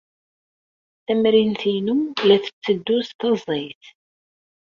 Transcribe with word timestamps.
Tamrint-inu 1.05 1.95
la 2.27 2.37
tetteddu 2.43 2.97
s 3.07 3.09
taẓeyt. 3.19 3.83